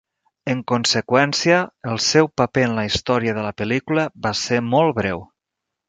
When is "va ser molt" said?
4.27-5.03